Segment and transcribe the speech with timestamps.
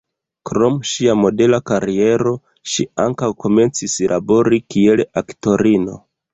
[0.49, 2.33] Krom ŝia modela kariero,
[2.73, 6.05] ŝi ankaŭ komencis labori kiel aktorino.